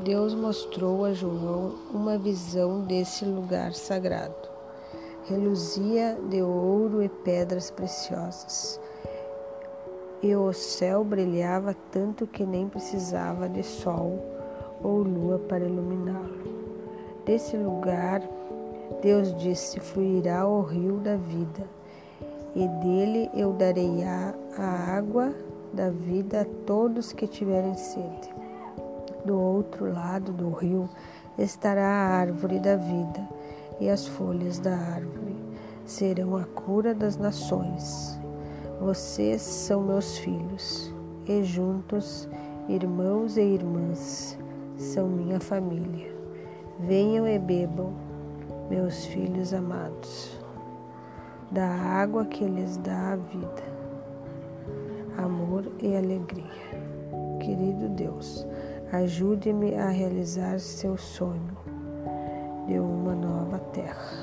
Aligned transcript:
Deus 0.00 0.34
mostrou 0.34 1.04
a 1.04 1.12
João 1.12 1.74
uma 1.92 2.16
visão 2.16 2.80
desse 2.82 3.24
lugar 3.24 3.74
sagrado. 3.74 4.48
Reluzia 5.26 6.18
de 6.28 6.40
ouro 6.42 7.02
e 7.02 7.08
pedras 7.08 7.70
preciosas. 7.70 8.80
E 10.22 10.34
o 10.34 10.52
céu 10.52 11.04
brilhava 11.04 11.76
tanto 11.92 12.26
que 12.26 12.44
nem 12.44 12.68
precisava 12.68 13.48
de 13.48 13.62
sol 13.62 14.18
ou 14.82 15.02
lua 15.02 15.38
para 15.38 15.64
iluminá-lo. 15.64 16.40
Desse 17.24 17.56
lugar, 17.56 18.22
Deus 19.02 19.34
disse: 19.36 19.78
fluirá 19.80 20.46
o 20.48 20.62
rio 20.62 20.96
da 20.96 21.16
vida, 21.16 21.64
e 22.54 22.66
dele 22.66 23.30
eu 23.34 23.52
darei 23.52 24.02
a, 24.02 24.34
água 24.96 25.32
da 25.72 25.90
vida 25.90 26.40
a 26.40 26.44
todos 26.66 27.12
que 27.12 27.26
tiverem 27.26 27.74
sede. 27.76 28.39
Do 29.24 29.38
outro 29.38 29.92
lado 29.92 30.32
do 30.32 30.50
rio 30.50 30.88
estará 31.38 31.86
a 31.86 32.18
árvore 32.18 32.58
da 32.58 32.76
vida, 32.76 33.20
e 33.78 33.88
as 33.88 34.06
folhas 34.06 34.58
da 34.58 34.74
árvore 34.74 35.36
serão 35.84 36.36
a 36.36 36.44
cura 36.44 36.94
das 36.94 37.16
nações. 37.16 38.18
Vocês 38.80 39.42
são 39.42 39.82
meus 39.82 40.18
filhos, 40.18 40.94
e 41.26 41.42
juntos, 41.42 42.28
irmãos 42.68 43.36
e 43.36 43.42
irmãs, 43.42 44.38
são 44.76 45.06
minha 45.08 45.38
família. 45.38 46.14
Venham 46.78 47.28
e 47.28 47.38
bebam, 47.38 47.92
meus 48.70 49.04
filhos 49.04 49.52
amados, 49.52 50.40
da 51.50 51.66
água 51.66 52.24
que 52.24 52.44
lhes 52.44 52.78
dá 52.78 53.12
a 53.12 53.16
vida, 53.16 53.64
amor 55.18 55.64
e 55.80 55.94
alegria. 55.94 56.46
Querido 57.40 57.88
Deus, 57.90 58.46
ajude-me 58.92 59.76
a 59.76 59.88
realizar 59.88 60.58
seu 60.58 60.96
sonho 60.96 61.56
de 62.66 62.78
uma 62.78 63.14
nova 63.14 63.58
terra. 63.58 64.19